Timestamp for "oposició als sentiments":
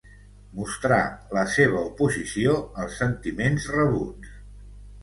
1.91-3.71